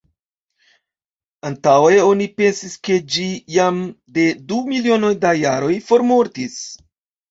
Antaŭe 1.49 1.99
oni 2.07 2.29
pensis 2.41 2.75
ke 2.89 2.99
ĝi 3.19 3.29
jam 3.59 3.81
de 4.19 4.29
du 4.51 4.61
milionoj 4.75 5.17
da 5.25 5.39
jaroj 5.47 5.75
formortis. 5.95 6.63